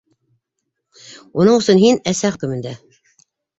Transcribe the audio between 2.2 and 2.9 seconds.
хөкөмөндә.